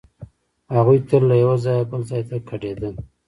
[0.75, 2.93] هغوی تل له یوه ځایه بل ځای ته کډېدل.